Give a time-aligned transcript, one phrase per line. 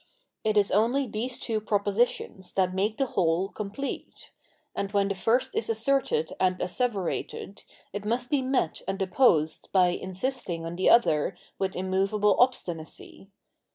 [0.43, 4.31] It is only these two propositions that make the whole com plete;
[4.73, 9.89] and when the first is asserted and asseverated, it must be met and opposed by
[9.89, 13.29] insisting on the other with immovable obstinacy.